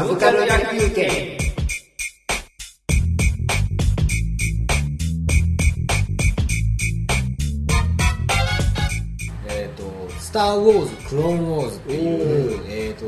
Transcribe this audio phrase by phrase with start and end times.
[0.00, 1.10] サブカル野球券
[9.46, 13.04] えっ、と「スター・ウォーズ・クローン・ウォーズ」っていう、えー、と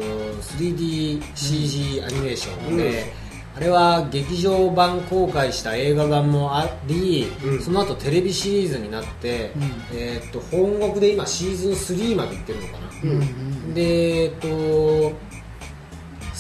[0.59, 3.11] 3DCG アニメーションで、
[3.56, 7.62] あれは劇場版公開した映画版もあり、うん。
[7.62, 9.52] その後テレビシリーズになって、
[9.95, 13.72] えー、と本国で今シーズン3までいってるのかな、うん。
[13.72, 15.13] でえっ、と「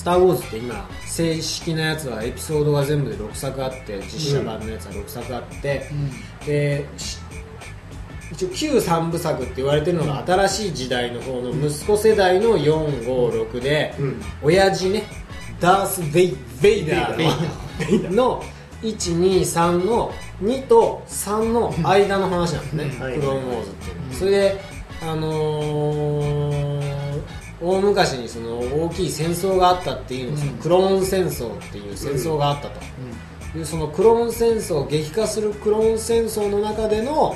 [0.02, 5.88] スター・ウォーズ」って今正式なやつはエピソードが全部で6作あって実写版のやつは6作あって、
[6.44, 7.18] でし
[8.32, 14.22] 一応旧三部作って言われてるのが新しい時代の方の息子世代の456で、うん。
[14.42, 15.04] 親父ね
[15.60, 18.44] ダース・ベイベイダーのの
[18.82, 23.14] 123の2と3の間の話なんですね、はい。
[23.20, 24.14] クローンウォーズっていうのは。
[24.14, 24.60] それで
[25.02, 26.41] あのー
[27.62, 32.80] 大昔にその大きい戦争があったっていうのをそのクローン戦争っていう戦争があったと、
[33.58, 37.34] いうそのクローン戦争激化するクローン戦争の中での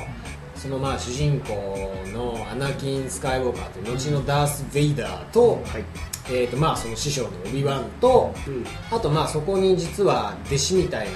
[0.57, 1.55] そのまあ主人公
[2.13, 5.85] のアナキン・スカイウォーカーという後のダース・ベイダーと,、はい。
[6.29, 8.65] えー、とまあその師匠のオビワンと、うん。
[8.91, 11.09] あとまあそこに実は弟子みたい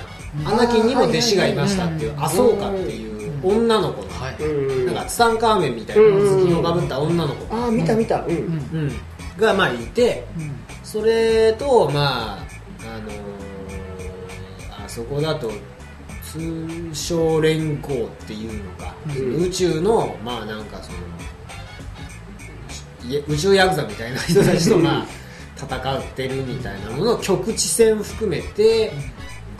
[0.44, 4.08] な、アナキンにも弟子がいましたっていうアソーカっていう女の子の、
[4.40, 4.52] う
[4.82, 4.86] ん。
[4.86, 8.24] なんかツタンカーメンみたいな頭巾をかぶった女の子、ああ見た見た。
[8.24, 8.32] うん。
[8.32, 8.92] うん。
[9.38, 10.24] がまあいて、
[10.82, 12.38] それとまあ
[12.82, 15.50] あのーあそこだと
[16.22, 19.42] 通称連合っていうのか、うん。
[19.44, 20.98] 宇宙のまあなんかその
[23.28, 25.06] 宇宙ヤクザみたいな人たちとまあ
[25.56, 28.92] 戦ってるみたいなものを局地戦含めて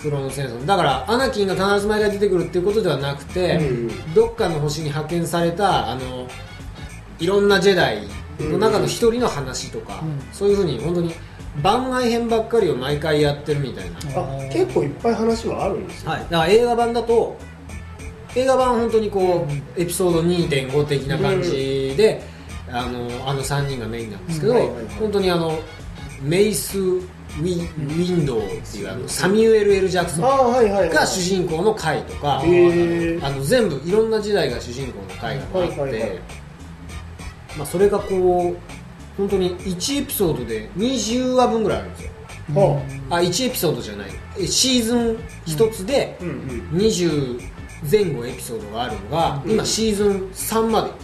[0.01, 0.65] クローン戦争。
[0.67, 6.29] だからアナキンが必ず毎回出てくるっていうことではなくて、うんどっかの星に派遣されたあの
[7.19, 8.03] いろんなジェダイ
[8.41, 11.15] の中の一人の話とか、そういうふうに本当に
[11.63, 17.37] 番外編ばっかりを毎回やってるみたいな、あ結構いっぱい話はあるんですよはい、だから映画版だと
[18.35, 19.47] 映画版は本当にこ
[19.77, 22.23] うエピソード2.5的な感じで、
[22.71, 24.59] あのあの3人がメインなんですけど、うん。
[24.59, 24.95] はいはいはい。
[24.95, 25.59] 本当にあの
[26.23, 26.79] メイス・
[27.39, 36.19] ウィウィンドウっていうあのサミュエル・エル・ジャクソンが主人公の回とか、あの全部いろんな時代が主人公の回があって、はいはいはい。
[37.57, 38.57] まあ、それがこう
[39.17, 42.11] 本当に1エピソードで20話分ぐらいあるんですよ。
[42.55, 43.15] はあ。
[43.21, 44.11] 1エピソードじゃない。
[44.39, 44.99] えシーズン
[45.47, 47.41] 1つであうんうん20
[47.91, 51.01] 前後エピソードがあるのが、うん今シーズン3までいって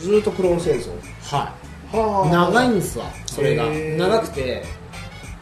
[0.00, 0.90] ずーっとクローン戦争。
[1.22, 1.52] は
[1.92, 3.66] はい長いんですわそれが。
[3.66, 4.64] 長くて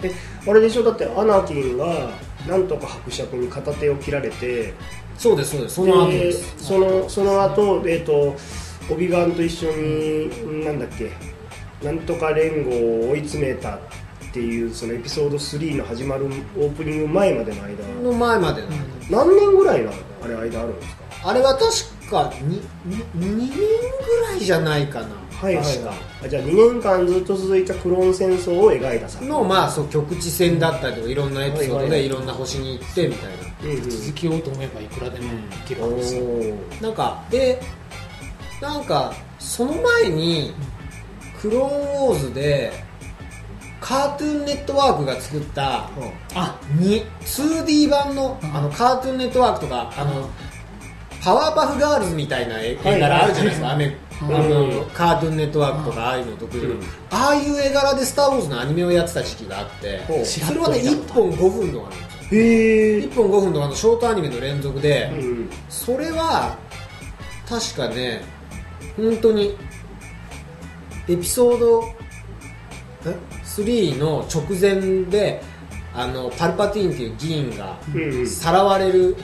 [0.03, 0.13] え
[0.47, 0.83] あれでしょ？
[0.83, 2.11] だってアナキンが
[2.49, 4.75] なんとか伯爵に片手を切られて
[5.19, 5.75] そうですそうです。
[5.77, 6.55] その後です。
[6.65, 8.35] そのその後えっ、と
[8.91, 11.11] オビワンと一緒になんだっけ
[11.85, 12.71] なんとか連合
[13.07, 13.79] を追い詰めたっ
[14.33, 17.85] ていうそのエピソード3の始まるオープニング前までの間。
[18.03, 19.93] の前までの間、何年ぐらいの
[20.25, 21.29] あれ間あるんですか？
[21.29, 21.65] あれは確
[22.13, 25.09] か 2, 2年ぐらいじゃないかな
[25.43, 25.89] はいはい確か。
[25.89, 29.33] はいあじゃあ2年間ずっと続いたクローン戦争を描いた作品。
[29.33, 33.35] のまあそう局地戦だったりとかいろんなエピソードでいろんな星に行ってみたいな。
[33.37, 35.37] うんうん続きようと思えばいくらでもい
[35.69, 36.25] けるんですよ、
[36.81, 37.61] なんかで
[38.61, 40.53] なんかその前に
[41.41, 42.73] クローンウォーズで
[43.81, 45.89] カートゥーンネットワークが作った
[46.35, 46.59] あ。
[46.79, 50.29] に 2D 版のあのカートゥーンネットワークとかあの
[51.23, 53.85] パワーパフガールズみたいな絵はい柄あるじゃないですか、あの
[54.65, 56.83] うんカートゥーンネットワークとかああいうの得意で、うん。
[57.11, 62.41] ああいう絵柄で「スター・ウォーズ」のアニメをやってた時期があってそれはね1本5分とかなんですよ。
[62.41, 65.51] へえ1本5分とかのショートアニメの連続で、うん。
[65.69, 66.57] それは
[67.49, 68.23] 確かね
[68.97, 69.57] 本当に
[71.09, 71.83] エピソード
[73.07, 75.43] え？3の直前で
[75.95, 79.17] あのパルパティーンっていう議員がうんさらわれる、うん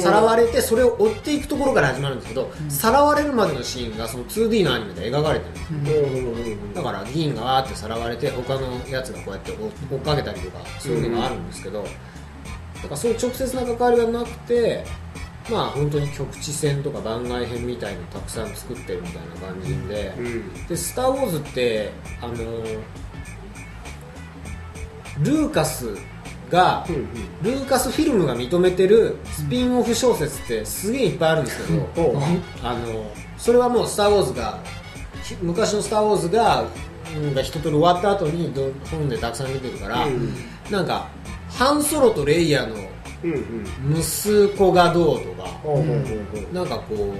[0.00, 6.08] さらわれてそれを追っていくところから始まるんですけどさら、われるまでのシーンがその 2D のアニメで描かれてるんですようん。
[6.08, 14.84] うんうんだから議員がわーってさらわれて他のやつがこうやって追追っかけたりとかそういうのがあるんですけど、だからそういう直接な関わりがなくて
[15.50, 20.66] まあ本当に局地戦とか番外編みたいのたくさん作ってるみたいな感じで、うん。
[20.66, 22.34] で「スター・ウォーズ」ってあの
[25.20, 25.96] ルーカス
[26.50, 27.08] が、うん
[27.42, 31.88] ルーカスフィルムが認めてるスピンオフ小説ってすげえいっぱいあるんですけど、
[32.62, 34.58] あのそれはもう「スター・ウォーズが」
[35.22, 36.64] ひ昔の「スター・ウォーズが」
[37.14, 40.34] うんが一通り終わった後にど本でたくさん出てるから、うん
[40.70, 41.08] なんか
[41.48, 42.74] ハンソロとレイヤーの
[43.22, 44.00] うんうん。
[44.00, 45.96] 息子がどうとか、ほうほうほう
[46.42, 46.54] ほう。
[46.54, 47.14] なんかこ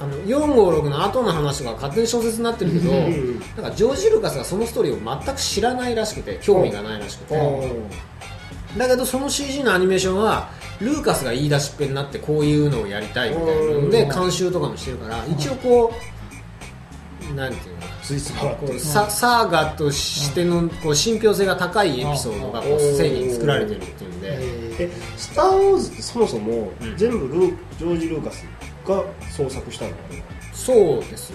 [0.00, 7.34] あの456の後の話が勝手に小説になってるけど、んなんかジョージ・ルーカスがそのストーリーを全く知らないらしくて興味がないらしくて、
[8.76, 10.48] だけどその CG のアニメーションは
[10.80, 14.20] ルーカスが言い出しっぺになってこういうのをやりたいみたいなのでうん。
[14.20, 15.92] 監修とかもしてるから一応こ
[17.30, 24.28] うなんていうのスイス回ってこうササーガとしてのこう信憑性が高いエピソードがこううん正義に作られてるっていうんで。
[24.30, 26.96] ええ「スター・ウォーズ」ってそもそもうん。
[26.96, 28.44] 全部ルージョージ・ルーカス
[28.86, 29.96] が創作したのか
[30.52, 31.32] そうです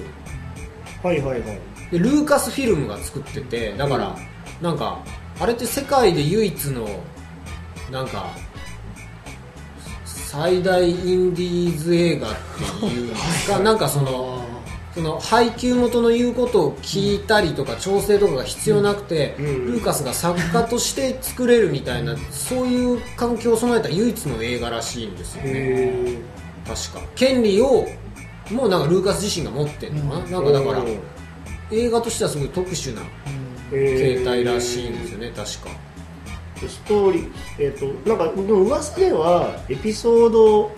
[1.04, 1.60] はいはいはい。
[1.92, 4.16] でルーカスフィルムが作っててだから、
[4.62, 5.00] なんか
[5.40, 6.88] あれって世界で唯一の
[7.92, 8.32] なんか
[10.06, 12.36] 最大インディーズ映画っ
[12.80, 13.14] ていう
[13.48, 14.46] かなんかその
[14.94, 25.52] その配給元の言うことを聞いたりとか調整とかが必要なくて、うんルーカスが作家として作れるみたいなそういう環境を備えた唯一の映画らしいんですよね。
[25.54, 26.18] へ
[26.66, 27.12] 確か。
[27.16, 27.88] 権利を
[28.52, 30.84] もうなんかルーカス自身が持ってるのかな,、えなんかだから
[31.72, 33.02] 映画としてはすごい特殊な
[33.70, 35.87] 形態らしいんですよね確か
[36.68, 40.72] ストーリーえっ、となんかでも噂ではエピソードん？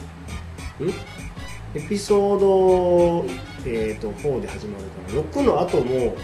[1.76, 3.26] エピソード、
[3.66, 6.16] えー、と4で始まるから6の後も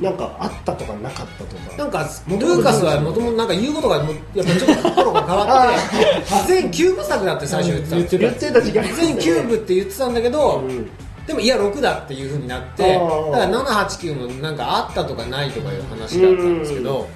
[0.00, 1.76] なんかあったとかなかったとか。
[1.76, 10.90] なんかルーカスはもともとなんか言うことがもうやっぱちょっと心が変わって 全9部作だって最初言ってた言ってた時期あります全9部って言ってたんだけど、うん。
[11.26, 13.06] でもいや6だっていうふうになってだか
[13.38, 17.08] ら789もなんかあったとかないとかいう話だったんですけど、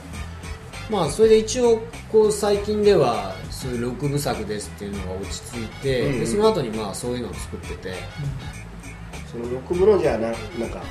[0.91, 7.95] まあそれで一応こう最近ではそういう6部作ですっていうのが落ち着いて、うんでその後にまあそういうのを作ってて、
[9.31, 10.37] その6部のじゃあななん
[10.71, 10.83] か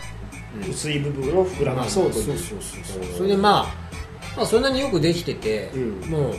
[0.56, 0.72] うん。
[0.72, 2.26] 薄い部分を膨らまそうという。
[2.26, 3.18] そうそうそうそう。
[3.18, 3.66] それでまあ、
[4.38, 6.10] まあそれなりによくできてて、うん。
[6.10, 6.34] もう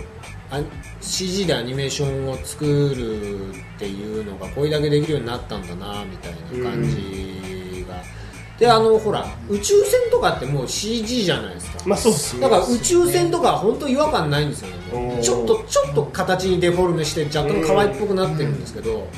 [0.50, 0.60] あ
[1.00, 7.53] CG でアニメーションを作るっていうのがこれだけできるようになったんだなみたいな感じが、
[8.58, 12.42] であのほら宇宙船とかってもう CG じゃないですか、まあそうっすね。
[12.42, 15.20] だから宇宙船とかは本当違和感ないんですよね。
[15.22, 19.08] ちょっとちょっと形にデフォルメして若干可愛っぽくなってるんですけど。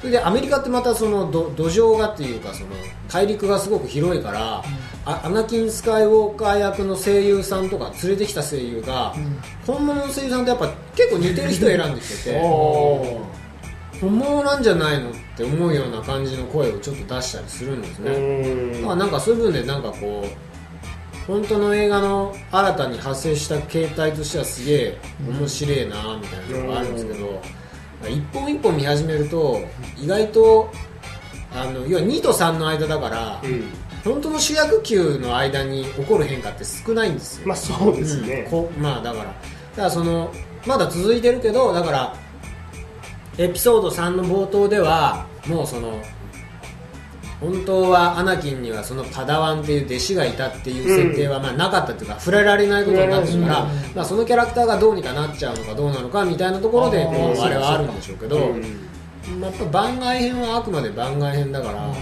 [0.00, 2.68] それでアメリカってまたその土土壌がっていうかその
[3.08, 4.62] 大陸がすごく広いから、
[5.06, 9.14] あアナキン・スカイウォーカー役の声優さんとか連れてきた声優が、
[9.66, 12.38] 本物の声優さんとやっぱ結構似てる人選んできてて。
[12.38, 13.22] お
[14.00, 27.42] 本物なんじゃないのって思うような感じの声をちょっと出したりするんですね、ーだからなんかそういう部分でなんかこう本当の映画の新たに派生した形態としてはすげえ面白いなみたいなのがあるんですけど、
[28.08, 29.60] 一本一本見始めると
[29.96, 30.70] 意外と
[31.54, 33.64] あの要は2と3の間だから、うん。
[34.04, 38.42] 本当の主役級の間に起こる変化って少ないんですよ、まあそうですね。
[38.44, 38.50] うん。
[38.50, 39.24] こまあだから。
[39.24, 39.34] だか
[39.76, 40.30] らその
[40.66, 42.16] まだ続いてるけどだから
[43.38, 46.00] エピソード3の冒頭ではもうその
[47.40, 53.64] 本当はアナキンにはそのパダワンっていう弟子がいたっていう設定はまあなかったっていうか触れられないことになってるから、
[53.94, 58.62] まあ、そのキャラクターがどうにかなっちゃうのかどうなのかみたいなところであーこうあれはあるんでしょうけど、うん。
[59.40, 61.92] まあやっぱ番外編はあくまで番外編だから、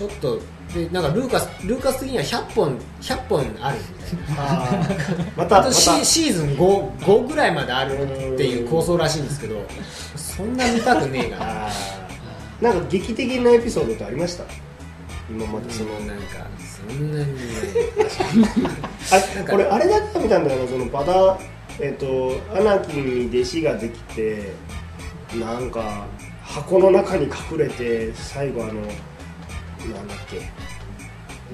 [0.00, 0.40] ちょっと
[0.72, 4.52] でなんかルーカスルーカス的には100本100本あるみたいな。
[4.62, 5.36] あー。
[5.36, 5.64] まあたまた。
[5.64, 8.06] とシシーズン 5, 5ぐらいまであるっ
[8.38, 9.62] ていう構想らしいんですけど
[10.16, 11.68] そんな見たくねえか
[12.62, 12.72] な。
[12.72, 14.44] んか劇的なエピソードってありました？
[15.28, 15.70] 今まで。
[15.70, 16.46] そのなんか
[16.88, 17.42] そんなにね。
[19.12, 21.38] あこれあれだったみたいなそのバダ
[21.78, 24.52] えっ、とアナキンに弟子ができて
[25.38, 26.06] なんか
[26.42, 28.80] 箱の中に隠れて最後あの
[29.88, 30.40] なんだっけ。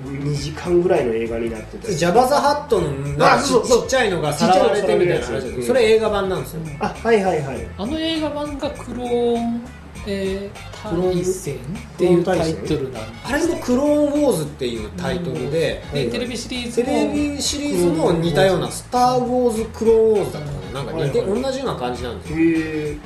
[0.04, 6.61] 2時間ぐらいの映画になっててジャバザハットのなんかちちっちゃいのがさらわれてみたいな話だけどうんそれ映画版なんですよ。
[6.80, 7.66] あはいはいはい。
[7.78, 9.66] あの映画版がクローン、
[10.06, 11.59] えー、クローン対戦っ
[11.97, 22.38] ていうタイトルなんあれも「クローンウォーズ」っていうタイトルで、でテレビシリーズテもレビシリーズも似たような「スター・ウォーズ・クローン・ウォーズ」だったかななんか似て、同じような感じなんですよ。
[22.38, 22.97] へえ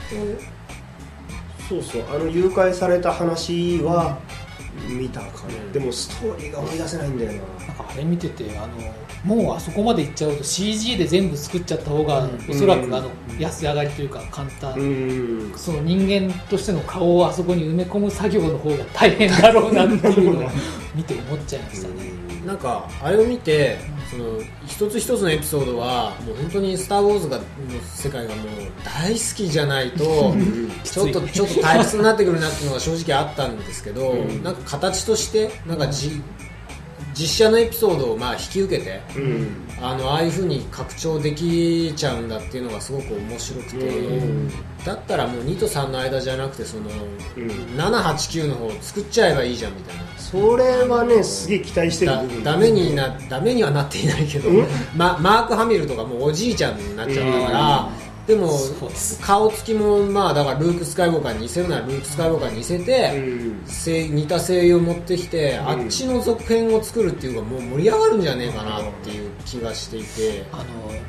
[1.68, 2.02] そうそう。
[2.12, 4.18] あの誘拐された話は
[4.88, 5.72] 見たかな、うん。
[5.72, 7.66] でもストーリーが思い出せないんだよな。
[7.66, 12.50] なんかあれ見ててあのもうあそこまでいっちゃうと CG で全部作っちゃった方が、うん。
[12.50, 12.94] おそらくうん。
[12.94, 15.52] あの安上がりというか簡単、うん。
[15.56, 20.50] その人間としての顔をあそこに埋め込む作業の方が大変だろうなっていうのを
[20.94, 22.19] 見て思っちゃいましたね。
[22.46, 23.78] なんかあれを見て
[24.10, 27.44] その一つ一つのエピソードはもう本当に「スター・ウォーズ」がの
[27.94, 28.46] 世界がもう
[28.84, 30.34] 大好きじゃないと
[30.84, 34.42] ちょっとちょっと退屈になってくるなっていうのが正直あったんですけど、うん。
[34.42, 36.20] なんか形としてなんかじ
[37.14, 44.50] 実写のエピソードをまあ引き受けてうんあのああいう風に拡張できちゃうんだっていうのがすごく面白くて、うん。
[44.84, 46.82] だったらもう2と3の間じゃなくてその、
[47.36, 47.46] うん。
[47.78, 50.02] 789の方を作っちゃえばいいじゃんみたいな。
[50.18, 52.44] それはねすげえ期待してるだ部分。
[52.44, 54.66] ダメになダメにはなっていないけど、うん？
[54.94, 57.88] ま、マーク・ハミルとかもうおじいちゃんになっちゃったから、
[58.30, 58.48] でも
[59.20, 63.64] 顔つきもまあだからルーク・スカイウォーカーに似せるならルーク・スカイウォーカーに似せて、うん。
[63.66, 70.64] 声似た声優を持ってきて、んあっちの続編を作るっていうかもう盛り上がるんじゃねえかなっていう気がしていて、あの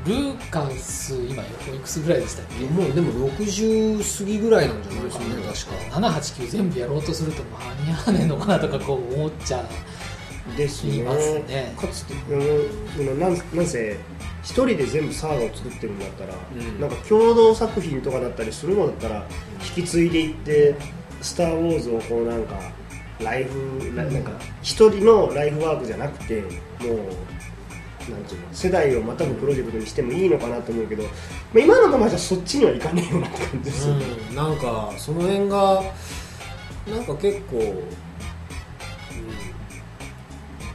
[0.07, 2.65] ルーカス今おいくつぐらいでしたっけ？
[2.65, 6.07] もうでも60過ぎぐらいなんじゃないですかね確か。
[6.09, 10.91] 789全部やろうとすると間に合わねえのかなとかこう思っちゃうですね。
[10.91, 11.75] 言いますね。
[11.79, 13.95] かつてうんうんなんなんせ
[14.43, 16.81] 一人で全部サーガを作ってるんだったら、うん。
[16.81, 19.25] なんか共同作品とかだったりするのだったら
[19.75, 20.75] 引き継いでいって
[21.21, 22.59] 「スター・ウォーズ」をこうなんか
[23.19, 24.31] ライフななんか
[24.61, 26.51] 一人のライフワークじゃなくてもう
[28.11, 31.09] なんていうの世代をまたぐプロジェクトにしてもいいのかなと思うけど、ま
[31.57, 33.93] あ、今のままじゃそっちにはいかねえようなって感じですう
[34.31, 35.83] ん、なんかその辺が
[36.87, 37.83] なんか結構、うん、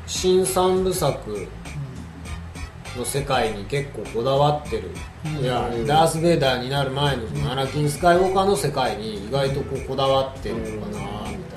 [0.07, 1.49] 新三部作
[2.97, 4.91] の世界に結構こだわってる、
[5.25, 5.45] うん。
[5.45, 10.99] いやうんダース・ベイダーになる前のそのアナキン・スカイウォーカーの世界に意外とこうこだわってるのかな
[11.31, 11.57] みた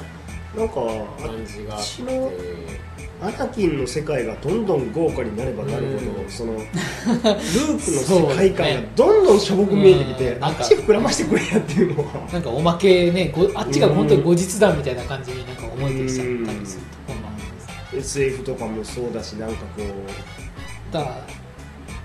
[0.56, 0.82] いなんか
[1.24, 2.90] な感じがあって。
[3.22, 6.30] アナキンの世界がどんどん豪華になればなるほど、うん。
[6.30, 10.46] そのルークの世界観がどんどんしょぼく見えてきて、うん。
[10.46, 12.30] あっち膨らましてくれやっていうのは。
[12.32, 20.49] なんかおまけねごあっちが本当に後日談みたいな感じになんか思えてきちゃったりするところもあります SF とかもそうだしなんかこう
[20.92, 21.16] だから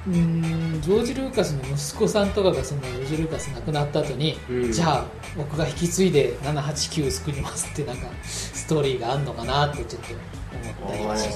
[0.06, 4.72] うーんジョージ・ルーカスの息子さんとかがそのジョージ・ルーカス亡くなった後に、うん。
[4.72, 5.04] じゃあ
[5.36, 10.08] 僕が引き継いで789作りますってなんかストーリーがあるのかなってちょっと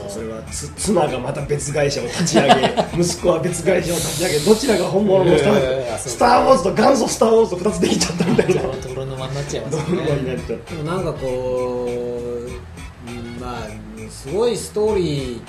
[0.09, 2.53] それはつ妻がまた別会社を立ち上げ
[3.03, 8.63] 息子は別会社を立ち上げどちらが本物のスタースター・ウォーズと元祖スター・ウォーズと2つできちゃったみたいな。
[8.63, 15.41] 泥沼になっちゃいますよどんどんになねっちゃってでもなんかこう、うんまあすごいストーリー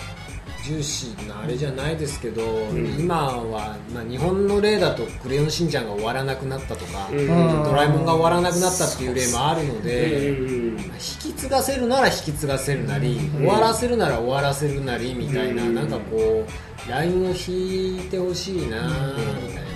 [0.66, 3.00] 重視なあれじゃないですけど、ん。
[3.00, 7.28] 今は、まあ、日本の例だと「クレヨンしんちゃん」が終わらなくなったとか、うん。
[7.64, 10.76] ドラえもんが終わらなくなったっていう例もあるので、うん。
[10.76, 13.46] まあ引き継がせるなら引き継がせるなり、うん。
[13.46, 15.76] 終わらせるなら終わらせるなりみたいな、うん。
[15.76, 16.46] なんかこ
[16.88, 19.70] うラインを引いてほしいなみたいな。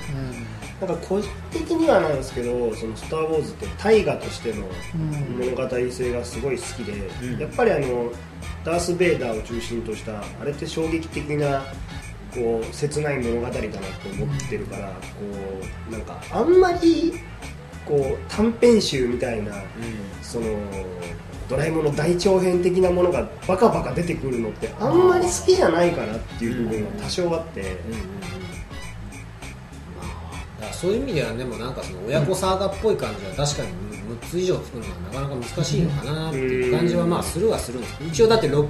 [0.81, 4.65] なんか個人的にはなんですけど「そのスター・ウォーズ」って大河としての
[5.39, 7.39] 物語性がすごい好きで、うん。
[7.39, 8.11] やっぱりあの
[8.63, 11.63] ダース・ベイダーを中心としたあれって衝撃的な
[12.33, 13.67] こう切ない物語だなと
[14.09, 14.93] 思ってるから、こ
[15.89, 17.13] うなんかあんまり
[17.85, 19.53] こう短編集みたいな
[20.21, 20.47] その
[21.49, 27.79] ドラえもんの大長編的なものがバカバカ出てくるのってあんまり好きじゃないかなっていう部分は多少あって、うんうんうん。
[27.81, 27.87] ま
[30.01, 30.05] あ
[30.61, 33.69] だからそういう意味ではでもなんかその親子サーガっぽい感じは確かに
[34.15, 38.67] 6つ以上作るのはなかなか難しいのかなっていう感じはまあするはするんですけど一応だって6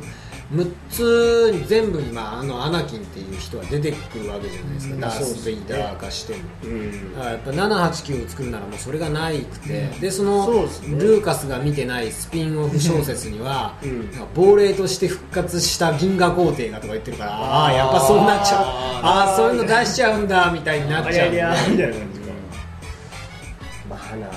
[0.52, 5.02] 6つ全部に、まあ、あのアナキンっていう人は出てくるわけじゃないですか、うん。
[5.02, 6.40] ダース・ベイダー化しても。
[6.64, 7.14] うん。
[7.18, 14.10] やっぱ789を作るならもうそれがないくて、でそのルーカスが見てないスピンオフ小説には、うん。
[14.36, 21.90] 亡霊として復活した銀河皇帝がとか言ってるからああーやっぱそうなっちゃうああーそういうの出しちゃうんだみたいになっちゃうみたいな感じか、
[23.90, 24.28] まあな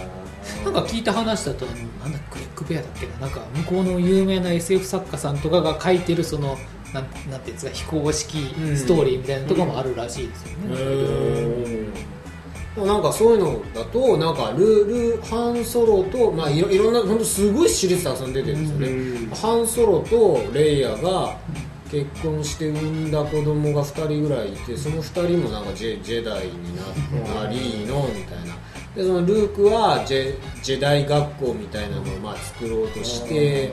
[0.73, 3.19] なんか聞いた話だとあのなんだクレックベアだっけな？
[3.21, 6.59] なんか向こうの有名な SF 作家さんとかが書いてるその
[6.93, 8.77] なんなんていうんですか非公式うん。
[8.77, 10.77] ストーリーみたいなところもあるらしいですよね、
[12.75, 19.31] でもなんかそういうのだとなんかルルハンソロと、まあ、いろいろんな本当すごいシリーズたくさん出てるんですよね、うん。
[19.31, 21.37] ハンソロとレイヤが
[21.91, 26.83] 結婚して産んだ子供が2人ぐらいいてその2人もなんかジェジェダイにな
[27.43, 28.55] なりのみたいな
[28.97, 33.73] でそのルークはジェジェダイ学校みたいなのをまあ作ろうとして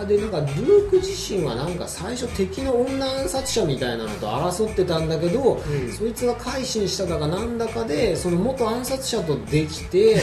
[0.00, 5.92] あでなんかルーク自身はなんか最初敵の女暗殺者みたいなのと争ってたんだけど、うん。
[5.92, 10.20] そいつが改心しただかなんだかでその元暗殺者とできて、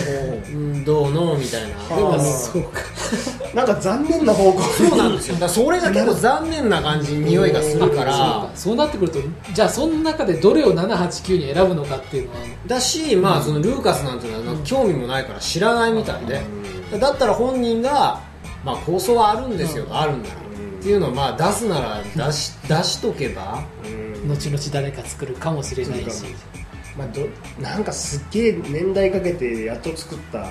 [0.52, 1.96] うん、どうのみたいな。
[1.96, 2.66] でもはあそう
[3.56, 5.34] なんか残念な方向そうなんですよ。
[5.36, 8.12] だからそれが結構残念な感じに匂いがするから。
[8.12, 8.50] か。
[8.56, 9.20] そうなってくると
[9.54, 12.40] じゃあその中でどれを789に選ぶのかっていうのは。
[12.68, 16.42] だし、まあ、そのルーカスなんていうのは興味もないから知らないみたいで、
[17.00, 18.22] だったら本人が、
[18.66, 20.46] まあ、構想はあるんですよ、あるんなら、うん
[20.86, 24.30] っていうのをまあ出すなら出し出しとけば、うん。
[24.30, 26.26] 後々誰か作るかもしれないし。
[26.96, 27.28] まあ、ど
[27.60, 30.46] なんかすっげえ年代かけてやっと作った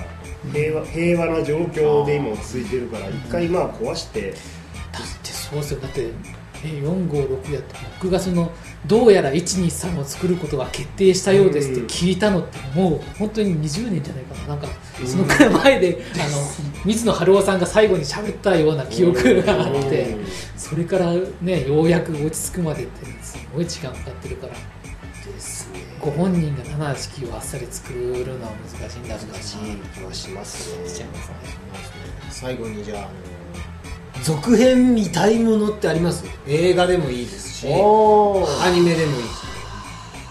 [0.53, 4.31] 平和平和な状況で今落ち着いてるから一回まあ壊して。
[4.31, 5.79] だってそうですよ。
[5.79, 6.09] だって
[6.65, 8.51] え456やって僕がその
[8.87, 14.47] どうやら123を作ることが決定したようですって聞いたのってもう本当に20年じゃないかな。
[14.47, 14.67] なんか
[15.05, 16.47] そのくらい前で、 あの
[16.85, 20.17] 水野晴郎さんが最後に喋ったような記憶があって
[20.57, 25.79] それからねようやく落ち着くまでってすごい時間かかってるからですね。
[25.99, 26.63] ご本人が
[26.93, 29.57] 7式をあっさり作るのは難しいんだろう難しい
[29.97, 30.83] 気はしますね。
[32.29, 33.09] 最後にじゃあ
[34.25, 36.25] 続編見たいものってあります？
[36.47, 37.69] 映画でもいいですしア
[38.71, 39.27] ニメでもいいし。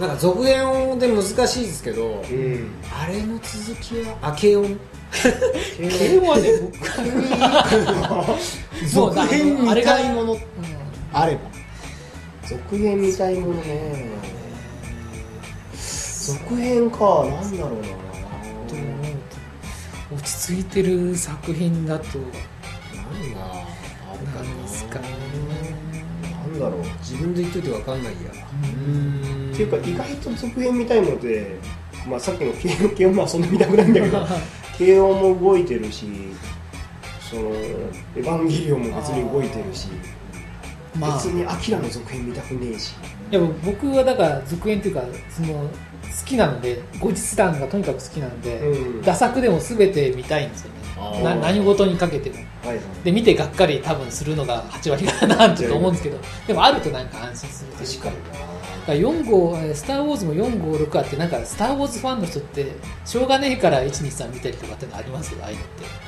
[0.00, 2.72] なんか続編で難しいですけど、うん。
[2.92, 4.76] あれの続きはあ軽音？
[5.78, 6.76] 慶応はね僕
[8.90, 10.32] 続編見たいもの。
[10.32, 10.40] うん
[11.12, 11.40] あれば
[12.48, 14.08] 続編見たいものね。
[15.72, 16.98] 続編か。
[17.30, 18.04] なんだろうな。
[20.16, 22.18] 落ち着いてる作品だと
[27.14, 28.18] 自分で言っといて分かんないや。
[28.86, 29.50] うん。
[29.52, 31.58] っていうか意外と続編見たいので、
[32.08, 34.26] まあ、さっきの 軽音軽音まあそんな見たくないんだけど
[34.76, 36.06] 軽音も動いてるし
[37.30, 39.88] そのエヴァンゲリオンも別に動いてるし、
[40.98, 41.16] まあ。
[41.16, 42.94] 別にアキラの続編見たくねえし。
[43.30, 45.68] いや僕はだから続編っていうかその好
[46.26, 49.02] きなので後日談がとにかく好きなので、うん。
[49.02, 51.22] 打作でも全て見たいんですよね。
[51.22, 52.84] な何事にかけてもはいはい。
[53.04, 56.18] で見てがっかり多分するのが8割かなって思うんですけど。
[56.46, 58.08] でもあるとなんか安心するというか。
[58.10, 58.54] 確かにな。
[58.84, 62.72] だから4号えースター・ウォーズも456あってなんかスター・ウォーズファンの人って
[63.04, 66.04] しょうがねえから123見たりとかってのありますよああいうのって。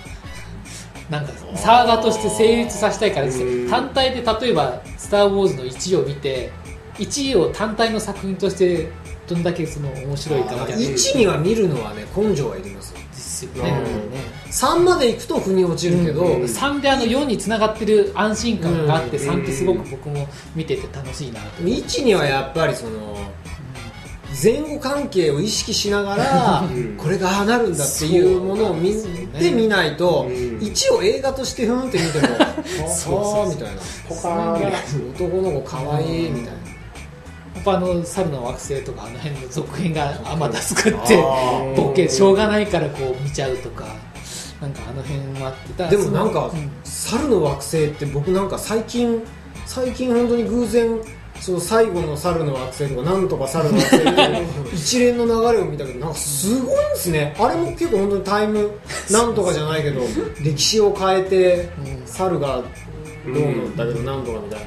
[1.10, 6.50] なんかサーガとして成立させたいからです単体で例えば「スター・ウォーズ」の1を見て
[6.98, 8.90] 1を単体の作品として
[9.28, 10.76] どんだけその面白いかみたいな。
[10.76, 12.98] 1には見るのはね根性はいりますよ。
[12.98, 13.62] ですようん。
[13.62, 14.15] ね、
[14.56, 21.62] 3まで行くと腑に落ちるけど、うん3であの4につながってる安心感があってうん3ってすごく僕も見てて楽しいなと。
[21.62, 23.16] 1にはやっぱりその
[24.42, 26.96] 前後関係を意識しながら、うん。
[26.96, 28.92] これがああなるんだっていうものを見
[29.38, 30.32] てみないと、うん。
[30.58, 32.20] 1を映画としてふんって見て
[32.82, 33.82] もそうみたいな。
[35.14, 36.66] 男の子かわいいみたいな。
[37.62, 41.16] 他の猿の惑星とかあの辺の続編があまた作って
[41.76, 43.86] ボケしょうがないからこう見ちゃうとか
[44.60, 49.22] なんかあの辺もあってだでもなんか、うん猿の惑星って僕なんか最近
[49.66, 50.98] 最近本当に偶然
[51.40, 57.36] その最後の猿の惑星とかなんとか猿の惑星って 一連の流れを見たけどなんかすごいんですね。
[57.38, 58.70] あれも結構本当にタイム
[59.10, 60.00] なんとかじゃないけど
[60.42, 62.62] 歴史を変えてうん猿がど
[63.32, 63.44] うなっ
[63.76, 64.66] たけどなんとかみたいな。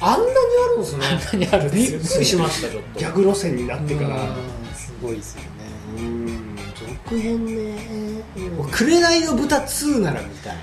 [0.00, 1.06] あんなにあるんですね。
[1.32, 3.00] あんなにあるんびっですよくりしましたちょっと。
[3.00, 4.14] ギャグ路線になってからうん
[4.74, 5.48] すごいですよね。
[5.52, 5.57] うん
[7.08, 7.74] 続編ね
[8.70, 10.56] 紅の豚2なら見たい。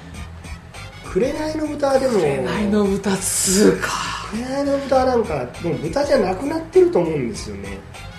[1.11, 3.87] 紅の豚はでも紅の豚2か。
[4.31, 7.77] 紅の豚はなんかもう豚じゃなくなってると思うんですよね。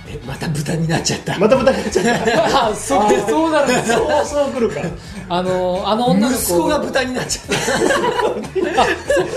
[0.08, 1.36] えまた豚になっちゃった。
[1.38, 2.40] また豚になっちゃった。
[2.70, 4.80] あそうでそうなるんですよそうそう来るか
[5.28, 6.42] あのあの女の子。
[6.42, 7.52] 息子が豚になっちゃった。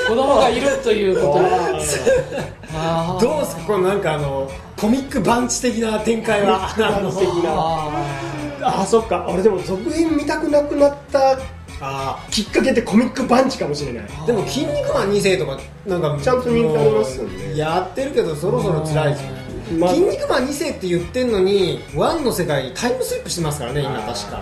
[0.09, 1.39] 子供がいるということ
[2.77, 3.21] あー。
[3.21, 3.61] どうですか？
[3.67, 4.49] このなんかあの
[4.79, 6.69] コミックバンチ的な展開は。
[6.77, 7.49] あの素敵な
[8.63, 9.25] ああそっか。
[9.29, 11.37] 俺でも続編見たくなくなった
[11.81, 14.05] あきっかけってコミックバンチかもしれない。
[14.05, 14.25] ー。
[14.25, 17.57] でも「筋肉マン2世」とかなんかちゃんと人気ありますよね。
[17.57, 19.39] やってるけどそろそろ辛いですよね
[19.79, 19.89] まあ。
[19.91, 24.39] 筋肉マン2世って言ってんのに1の世界にタイムスリップしてますからね今確か。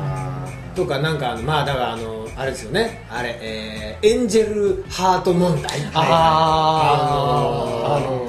[0.76, 3.04] とかなんかあのまあだからあのあれですよね。
[3.10, 8.27] あれ、えーエンジェルハート問題ああの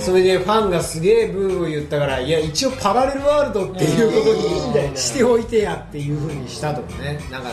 [0.00, 7.20] それでファンがすげえブーブー言ったからいや一応パラレルワールドっていうことにしておいてやっていうふうにしたとかね。
[7.30, 7.50] なんか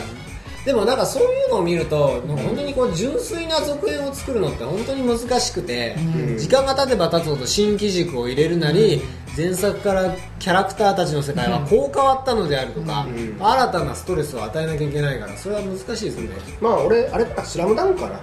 [0.64, 6.38] でもなんかそういうのを見ると本当にこう純粋な続編を作るのって本当に難しくて、うん。
[6.38, 9.00] 時間が経てば経つほど新機軸を入れるなり、
[9.34, 13.36] 前作からキャラクターたちの世界はこう変わったのであるとか、うん。
[13.40, 18.20] 新たなストレスを与えなきゃいけないからそれは難しいですよね、まあ俺あれかなスラムダンクかな。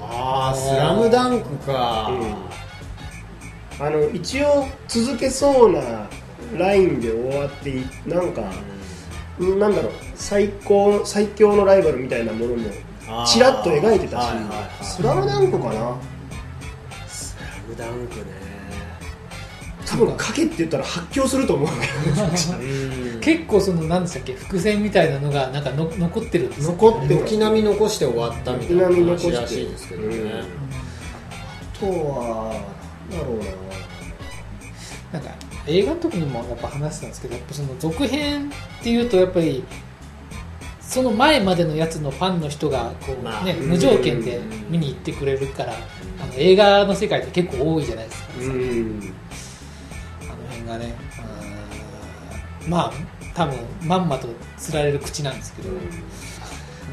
[0.00, 2.10] ああスラムダンクか、
[3.80, 6.08] あの一応続けそうな
[6.56, 8.42] ラインで終わっていなんか
[9.38, 12.70] なんだろう最高最強のライバルみたいなものも
[13.26, 14.84] ちらっと描いてたしはいはいはい。
[14.84, 15.96] スラムダンクかな。
[17.08, 18.42] スラムダンクね。
[19.84, 21.74] 多分書けって言ったら発狂すると思うけ
[22.20, 22.58] ど。
[22.58, 23.20] うん。
[23.20, 26.72] 結構その何でしたっけ伏線みたいなのがなんかの残ってるんですよ。
[26.72, 30.32] 残ってる軒並み残して終わったみたいな軒並み残して話らしいですけどね、
[31.74, 32.81] あとは
[33.12, 33.44] だろうな
[35.12, 35.30] なんか
[35.66, 39.64] 映画の時にもやっぱ話してたんですけどやっぱその続編っていうとやっぱり
[40.80, 49.14] その前までのやつのファンの人がこう、まあね、うん無条件で見に行ってくれるからあの映画の世界って結構多いじゃないですか、うん。
[50.22, 50.94] あの辺がね
[52.64, 52.92] うんまあ
[53.34, 55.70] 多分まんまと釣られる口なんですけど、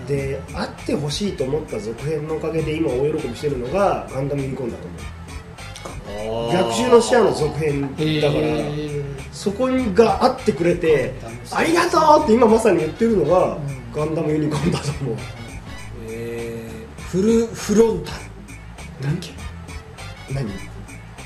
[0.07, 4.99] であってほしいと思った続編のおかげで今大喜びしてるのがガンダムユニコーンだと思う
[6.51, 13.79] 逆襲のシアの続編だから、えそこがあってくれてーありがとうって今まさに言ってるのが、ん。
[13.93, 15.17] ガンダムユニコーンだと思う。
[16.09, 17.01] えー。
[17.01, 18.17] フルフロンタル。
[19.01, 19.19] 何
[20.33, 20.51] 何？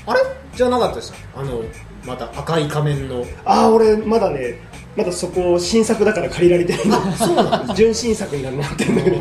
[0.06, 0.20] あれ？
[0.54, 1.62] じゃなかったですよあの
[2.06, 3.24] また赤い仮面の。
[3.44, 4.58] ああ俺まだね
[4.96, 9.16] まだそこ新作だから借りられてないそうなの 純新作になってるんだけど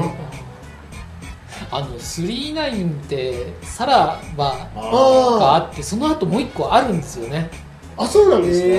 [1.76, 7.50] あの39ってさらばあがあってその後もう一個あるんですよね。
[7.98, 8.70] あそうなんですか、え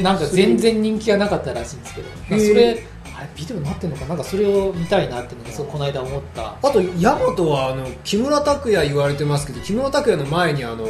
[0.00, 0.02] ー。
[0.02, 2.08] なんか全然人気がなかったらしいんですけど、
[2.40, 2.84] それ
[3.16, 4.14] あれビデオになってるのかな？
[4.14, 6.56] んかそれを見たいなっていうのがそうこの間思った。
[6.62, 10.86] あとヤマトはあの木村拓哉言われてますけど木村拓哉の前にあの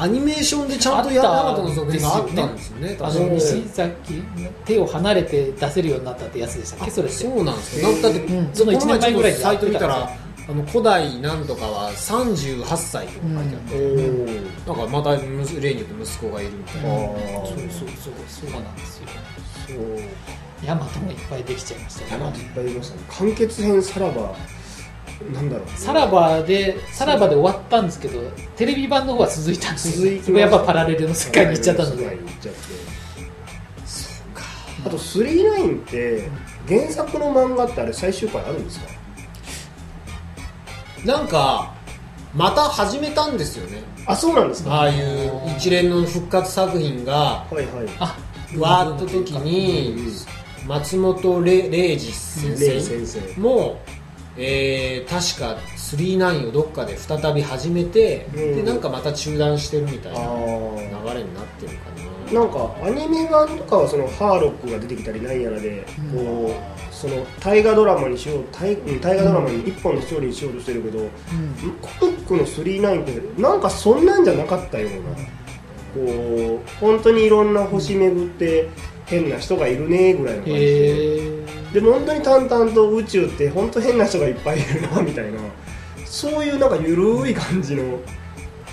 [0.00, 4.22] アニメーションでちゃんとヤあったマトの作品があったんですよねあの西崎
[4.64, 6.90] 手を離れて出せるようになったってやつでしたっけ？
[6.92, 8.08] それってそうなんですか？
[8.08, 8.54] だって、うん。
[8.54, 10.16] そのこ前一年前ぐらいにサイト見たやら
[10.48, 14.66] あの古代なんとかは38歳とか書いてあって、おー。
[14.66, 17.46] なんかまた例によって息子がいるみたいな、あー。
[17.46, 18.48] そうそうそう。
[18.50, 19.08] そうなんですよ。
[19.66, 19.76] そう。
[20.64, 22.16] ヤマトもいっぱいできちゃいました。
[22.16, 23.02] よ山いっぱいいましたね。
[23.18, 24.34] 完結編さらば
[25.32, 25.68] なんだろう。
[25.78, 28.20] さらばでさらばで終わったんですけど
[28.56, 32.04] テレビ版の方は続いたんですやっぱパラレルの世界に行っちゃったので。
[32.04, 32.60] に行っちゃって
[34.86, 36.28] あと39って
[36.68, 38.86] 原作の漫画ってあれ最終回あるんですか
[41.04, 41.74] なんか
[42.34, 43.82] また始めたんですよね。
[44.06, 44.72] あそうなんですか？
[44.74, 47.66] ああいう一連の復活作品がはいはい。
[47.98, 48.16] あ
[48.58, 49.96] わーっと時に
[50.66, 53.40] 松本零零士先生。
[53.40, 53.80] も、
[54.36, 55.60] えー確か
[55.96, 58.56] 39をどっかで再び始めて、うん。
[58.56, 61.90] でなんかまた中断してるみたいあな流ーれになってるか
[62.32, 62.40] な。
[62.40, 71.08] なんかアニメ版とかはそのハーロックが出てきたりなんやらで、こうその大河ドラマにしよう大うん大河ドラマに一本のストーリーにしようとしてるけど、うん。
[71.80, 74.98] コミックの39ってなんかそんなんじゃなかったような。
[75.94, 78.68] こう本当にいろんな星巡って
[79.06, 81.30] 変な人がいるねぐらいの感じで、
[81.72, 85.38] でも本当に淡々と宇宙って本当変な人がいっぱいいるなみたいな
[86.10, 88.00] そういうなんかゆるい感じの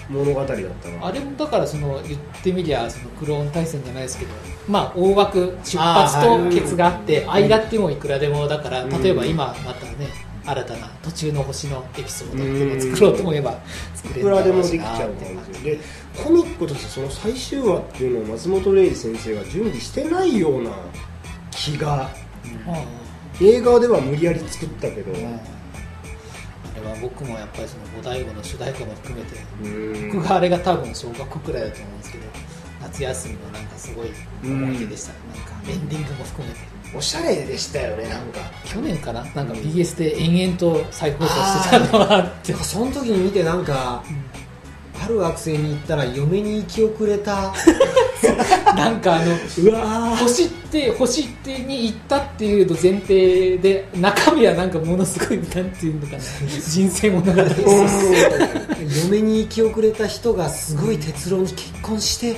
[0.10, 1.08] 物語だったな。
[1.08, 4.32] あれもだからその言ってみりゃそのクローン対戦じゃないですけど
[4.68, 9.02] まあ大枠出発とケツがあって間ってもいくらでもだからうん。
[9.02, 10.08] 例えば今またね
[10.46, 13.60] 新たな途中の星のエピソードっていうのを作ろうと思えば
[13.96, 15.80] 作れいくらでもできちなゃうっていう感じで
[16.24, 20.72] コミックとしてその最終話っていうのを松本零士先生が準備してないような
[21.52, 22.10] 気が。
[23.42, 25.40] 映画では無理やり作ったけどうん
[26.82, 32.24] れは僕もやっぱりその五醍醐の主題歌も含めて僕があれが多分小学校くらいだと思うんですけど
[32.82, 34.08] 夏休みのなんかすごい
[34.44, 36.60] 思い出でした、なんかエンディングも含めて
[36.96, 44.04] おしゃれでしたよねなんか去年かななんか BS で延々と再放送してたのがあってその時に見てなんか、
[45.04, 47.54] ある惑星に行ったら嫁に行き遅れた
[48.78, 56.20] なんかあのうわ星って星ってに行ったっていうの前提で中身はなんかものすごいなんていうのかな
[56.70, 59.06] 人生物語です。
[59.06, 62.36] 嫁に行き遅れた人がすごい鉄郎に結婚して、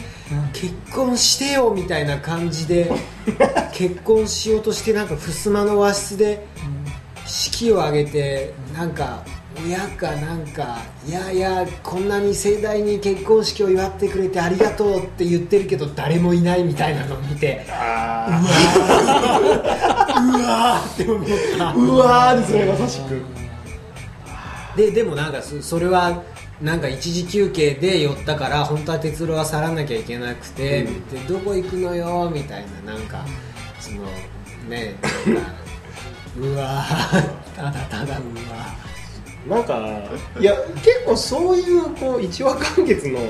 [0.54, 2.91] 結婚してよみたいな感じで
[3.73, 6.45] 結婚しようとしてなんか襖の和室で
[7.26, 9.23] 式を挙げてなんか
[9.65, 18.41] 親かなんかいやいやこんなに盛大に結婚式を祝ってくれてありがとうって言ってるけど誰もいないみたいなのを見てあ
[20.20, 21.72] うわーって思った。
[21.72, 23.22] ーうわーですねまさしく。
[24.76, 26.22] ででもなんかそそれは
[26.62, 31.08] なんか一時休憩で寄ったから本当は哲郎は去らなきゃいけなくて、うん。
[31.10, 33.26] でどこ行くのよみたいななんか
[33.80, 34.04] その
[34.70, 34.96] ね
[36.38, 37.48] うわー。
[37.56, 38.87] ただただうわ
[39.47, 40.03] なんか
[40.39, 43.23] いや結構そういうこう一話完結のん。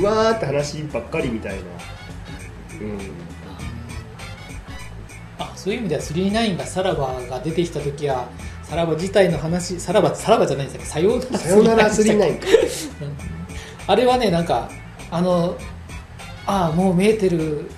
[0.00, 1.58] うわーって話ばっかりみたいな。
[2.80, 2.98] うん。
[5.38, 8.28] あそういう意味では39がさらばが出てきた時は
[8.64, 13.22] さらば自体の話さらばさらばじゃないんですけどさようなら さよなら39でしたっけ39か
[13.92, 14.68] あれはねなんか
[15.10, 15.56] あの
[16.46, 17.70] ああもうメーテル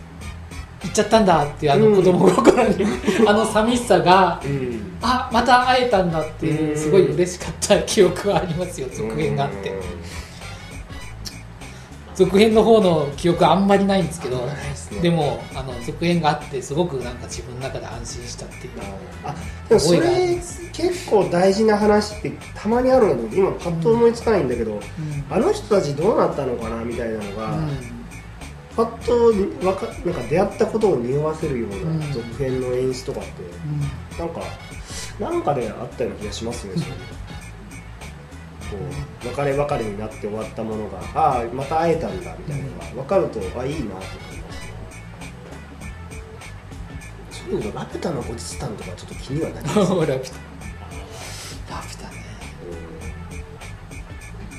[0.83, 2.85] 行っちゃったんだっていうあの子供心に、
[3.27, 4.93] あの寂しさがうん。
[5.05, 9.71] あまた会えたんだっていうすごい嬉しかった記憶はありますよ続編があって。
[9.71, 9.77] ま
[12.15, 14.55] 続編の方の記憶あんまりないんですけどね。
[15.01, 18.73] でもあの続編があってすごくなんか自分の中で安心したっていう
[19.25, 19.35] あ
[19.69, 20.39] でもそれ
[20.73, 24.79] 結構大事な話ってたまにあるので今パッと思いつかないんだけど、
[25.31, 27.59] あの人たちどうなったのかなみたいなのが、
[28.77, 32.01] パッとわかなんか出会ったことを匂わせるよううん。
[32.01, 34.41] な続編の演出とかって、なんか
[35.21, 36.87] なんかであったような気がしますね、それ。
[38.73, 38.79] こ
[39.25, 44.73] う別れ別れになって終わったものがああまた会えたんだみたいなのが分かるとあいいなと思いますね。
[47.31, 50.07] そういうのラピュタの後日談とかちょっと気にはなります ラピュタ。
[50.07, 52.25] ラピュタね。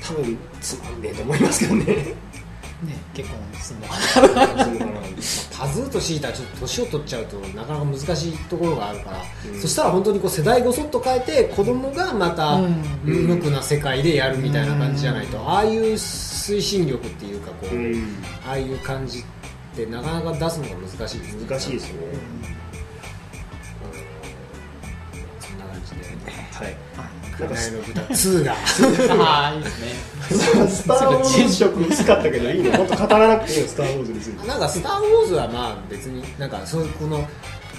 [0.00, 1.84] 多分つまんねえと思いますけどね。
[1.84, 2.14] ね
[3.14, 4.56] 結婚するのかな。
[5.56, 9.22] パズーとシータはちょっと年を取っちゃうとなかなか難しいところがあるから、
[9.52, 9.60] うん。
[9.60, 12.82] そしたら本当にこう世代ごそっと変えて子供がまたうん。
[13.04, 18.22] 無無垢な世界でやるみたいな感じじゃないと、ああいう推進力っていうかこう、うん。
[18.46, 19.22] ああいう感じっ
[19.74, 21.20] てなかなか出すのが難しい。
[21.20, 21.98] ですね難しいですね、
[26.52, 26.76] はい
[27.36, 28.52] 「かなえの豚2」が
[29.24, 31.54] ああいいですねスター・ウォーズ。
[31.54, 34.12] 色薄かったけどいいの本当語らなくていいのスター・ウォーズ。
[34.12, 37.26] についてなんか「スター・ウォーズ」はまあ別になんかそういうこの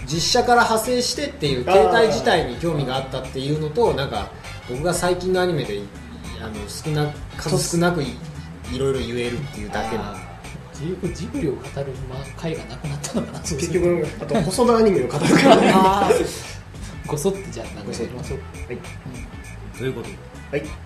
[0.08, 4.28] 実写から派生してっていう形態自体に興味があったっていうのとなんか
[4.70, 5.80] 僕が最近のアニメで
[6.42, 8.16] あの少な数少なくい
[8.72, 10.04] いろいろ言えるっていうだけの
[10.74, 11.86] 結局ジブリを語る
[12.38, 15.74] 回がなくなったのかな結局あと細田アニメを語るからね
[17.08, 18.40] ごそってじゃあなんかやりましょう。
[18.74, 20.16] い、ということで。
[20.60, 20.85] はい